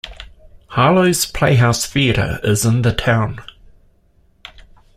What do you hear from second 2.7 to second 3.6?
the town.